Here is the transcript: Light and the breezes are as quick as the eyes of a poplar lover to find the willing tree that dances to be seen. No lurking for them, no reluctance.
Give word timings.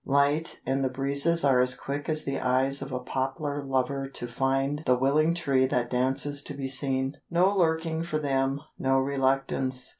Light 0.03 0.59
and 0.65 0.83
the 0.83 0.89
breezes 0.89 1.43
are 1.43 1.59
as 1.59 1.75
quick 1.75 2.09
as 2.09 2.23
the 2.23 2.39
eyes 2.39 2.81
of 2.81 2.91
a 2.91 2.97
poplar 2.99 3.61
lover 3.63 4.07
to 4.09 4.27
find 4.27 4.81
the 4.87 4.97
willing 4.97 5.35
tree 5.35 5.67
that 5.67 5.91
dances 5.91 6.41
to 6.41 6.55
be 6.55 6.67
seen. 6.67 7.17
No 7.29 7.55
lurking 7.55 8.01
for 8.01 8.17
them, 8.17 8.61
no 8.79 8.97
reluctance. 8.97 9.89